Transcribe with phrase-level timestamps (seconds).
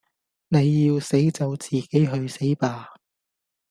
[0.47, 2.95] 你要死就自己去死吧